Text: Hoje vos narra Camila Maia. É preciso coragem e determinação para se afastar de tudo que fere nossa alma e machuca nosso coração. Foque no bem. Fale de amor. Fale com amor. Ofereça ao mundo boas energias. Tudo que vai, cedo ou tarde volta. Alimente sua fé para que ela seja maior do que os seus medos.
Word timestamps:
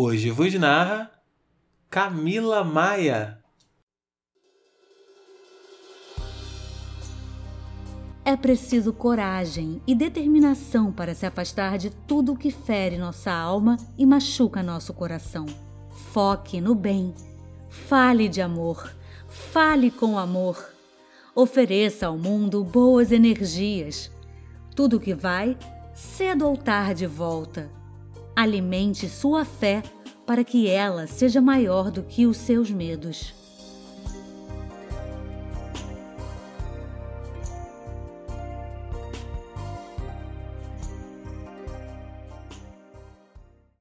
Hoje 0.00 0.30
vos 0.30 0.54
narra 0.54 1.10
Camila 1.90 2.62
Maia. 2.62 3.42
É 8.24 8.36
preciso 8.36 8.92
coragem 8.92 9.82
e 9.88 9.96
determinação 9.96 10.92
para 10.92 11.16
se 11.16 11.26
afastar 11.26 11.78
de 11.78 11.90
tudo 11.90 12.36
que 12.36 12.52
fere 12.52 12.96
nossa 12.96 13.32
alma 13.32 13.76
e 13.98 14.06
machuca 14.06 14.62
nosso 14.62 14.94
coração. 14.94 15.46
Foque 16.12 16.60
no 16.60 16.76
bem. 16.76 17.12
Fale 17.68 18.28
de 18.28 18.40
amor. 18.40 18.94
Fale 19.26 19.90
com 19.90 20.16
amor. 20.16 20.64
Ofereça 21.34 22.06
ao 22.06 22.16
mundo 22.16 22.62
boas 22.62 23.10
energias. 23.10 24.12
Tudo 24.76 25.00
que 25.00 25.12
vai, 25.12 25.58
cedo 25.92 26.46
ou 26.46 26.56
tarde 26.56 27.04
volta. 27.04 27.68
Alimente 28.40 29.08
sua 29.08 29.44
fé 29.44 29.82
para 30.24 30.44
que 30.44 30.68
ela 30.68 31.08
seja 31.08 31.40
maior 31.40 31.90
do 31.90 32.04
que 32.04 32.24
os 32.24 32.36
seus 32.36 32.70
medos. 32.70 33.34